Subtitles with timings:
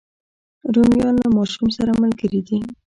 [0.73, 2.57] رومیان له ماشوم سره ملګري دي